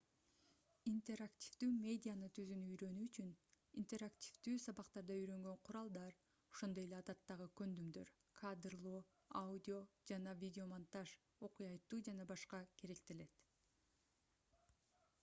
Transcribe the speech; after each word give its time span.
интерактивдүү 0.91 1.67
медианы 1.81 2.27
түзүүнү 2.37 2.69
үйрөнүү 2.75 3.03
үчүн 3.09 3.27
интерактивдүү 3.81 4.55
сабактарда 4.63 5.17
үйрөнгөн 5.19 5.59
куралдар 5.67 6.15
ошондой 6.55 6.87
эле 6.89 6.97
адаттагы 7.01 7.47
көндүмдөр 7.61 8.09
кадрлоо 8.39 9.01
аудио 9.43 9.81
жана 10.13 10.33
видеомонтаж 10.45 11.13
окуя 11.49 11.71
айтуу 11.75 12.01
ж.б. 12.09 12.39
керектелет 12.83 13.41